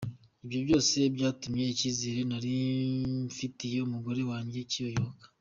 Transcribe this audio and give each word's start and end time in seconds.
Ibyo 0.43 0.59
byose 0.65 0.97
byatumwe 1.15 1.63
ikizere 1.73 2.21
narimfitiye 2.29 3.77
umugore 3.87 4.21
wanjye 4.29 4.59
kiyoyoka. 4.71 5.25